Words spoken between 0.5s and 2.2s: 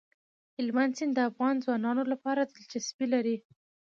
هلمند سیند د افغان ځوانانو